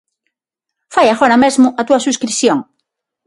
[0.93, 2.57] Fai agora mesmo a túa subscrición.